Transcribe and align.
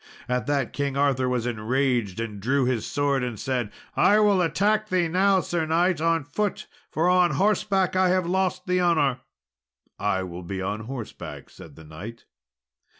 At 0.27 0.47
that, 0.47 0.73
King 0.73 0.97
Arthur 0.97 1.29
was 1.29 1.45
enraged 1.45 2.19
and 2.19 2.39
drew 2.39 2.65
his 2.65 2.87
sword 2.87 3.21
and 3.23 3.39
said, 3.39 3.71
"I 3.95 4.19
will 4.19 4.41
attack 4.41 4.89
thee 4.89 5.07
now, 5.07 5.41
Sir 5.41 5.67
knight, 5.67 6.01
on 6.01 6.23
foot, 6.23 6.65
for 6.89 7.07
on 7.07 7.35
horseback 7.35 7.95
I 7.95 8.09
have 8.09 8.25
lost 8.25 8.65
the 8.65 8.81
honour." 8.81 9.19
"I 9.99 10.23
will 10.23 10.41
be 10.41 10.59
on 10.59 10.79
horseback," 10.85 11.51
said 11.51 11.75
the 11.75 11.83
knight. 11.85 12.25